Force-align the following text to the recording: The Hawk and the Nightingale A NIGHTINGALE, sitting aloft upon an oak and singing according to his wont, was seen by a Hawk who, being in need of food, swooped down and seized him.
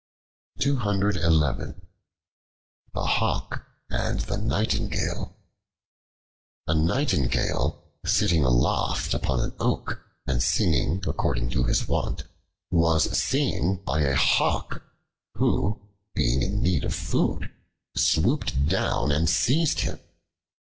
The 0.55 1.75
Hawk 3.01 3.65
and 3.91 4.19
the 4.21 4.37
Nightingale 4.39 5.35
A 6.65 6.73
NIGHTINGALE, 6.73 7.83
sitting 8.03 8.43
aloft 8.43 9.13
upon 9.13 9.41
an 9.41 9.53
oak 9.59 10.01
and 10.25 10.41
singing 10.41 11.03
according 11.05 11.51
to 11.51 11.65
his 11.65 11.87
wont, 11.87 12.23
was 12.71 13.15
seen 13.15 13.83
by 13.85 14.01
a 14.01 14.15
Hawk 14.15 14.81
who, 15.35 15.79
being 16.15 16.41
in 16.41 16.63
need 16.63 16.83
of 16.83 16.95
food, 16.95 17.51
swooped 17.95 18.67
down 18.67 19.11
and 19.11 19.29
seized 19.29 19.81
him. 19.81 19.99